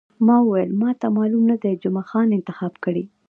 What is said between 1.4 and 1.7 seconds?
نه